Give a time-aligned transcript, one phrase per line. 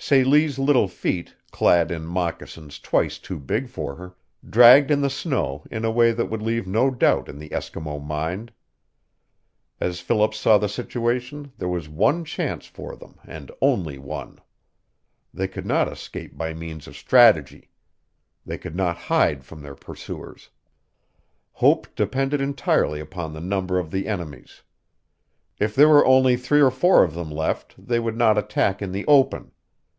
[0.00, 4.14] Celie's little feet, clad in moccasins twice too big for her,
[4.48, 8.02] dragged in the snow in a way that would leave no doubt in the Eskimo
[8.02, 8.50] mind.
[9.80, 14.38] As Philip saw the situation there was one chance for them, and only one.
[15.34, 17.68] They could not escape by means of strategy.
[18.46, 20.48] They could not hide from their pursuers.
[21.52, 24.62] Hope depended entirely upon the number of their enemies.
[25.58, 28.92] If there were only three or four of them left they would not attack in
[28.92, 29.50] the open.